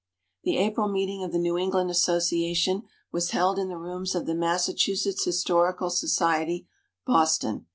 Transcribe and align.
The 0.43 0.57
April 0.57 0.87
meeting 0.87 1.23
of 1.23 1.31
the 1.31 1.37
New 1.37 1.59
England 1.59 1.91
Association 1.91 2.85
was 3.11 3.29
held 3.29 3.59
in 3.59 3.69
the 3.69 3.77
rooms 3.77 4.15
of 4.15 4.25
the 4.25 4.33
Massachusetts 4.33 5.25
Historical 5.25 5.91
Society, 5.91 6.67
Boston. 7.05 7.67